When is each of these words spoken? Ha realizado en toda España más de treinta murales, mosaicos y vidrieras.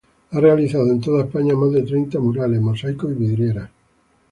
Ha 0.31 0.39
realizado 0.39 0.89
en 0.89 0.99
toda 0.99 1.25
España 1.25 1.53
más 1.53 1.73
de 1.73 1.83
treinta 1.83 2.17
murales, 2.17 2.59
mosaicos 2.59 3.11
y 3.11 3.13
vidrieras. 3.13 3.69